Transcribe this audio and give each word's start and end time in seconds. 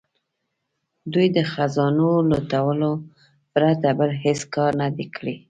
دوی 1.13 1.27
د 1.35 1.39
خزانو 1.51 2.09
لوټلو 2.29 2.91
پرته 3.53 3.87
بل 3.99 4.09
هیڅ 4.23 4.39
کار 4.55 4.71
نه 4.81 4.87
دی 4.97 5.05
کړی. 5.15 5.35